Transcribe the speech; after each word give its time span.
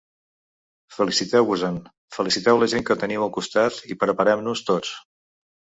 Feliciteu-vos-en, 0.95 1.77
feliciteu 2.17 2.63
la 2.63 2.71
gent 2.75 2.89
que 2.89 2.99
teniu 3.05 3.27
al 3.29 3.35
costat 3.39 3.79
i 3.93 4.01
preparem-nos 4.07 4.69
tots. 4.73 5.01